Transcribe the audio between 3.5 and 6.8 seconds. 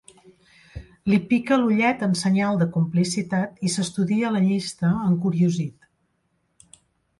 i s'estudia la llista, encuriosit.